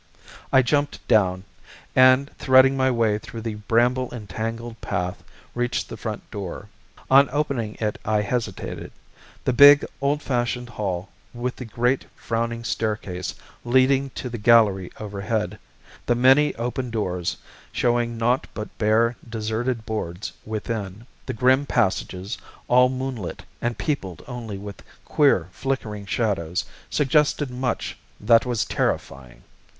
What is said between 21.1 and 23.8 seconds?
the grim passages, all moonlit and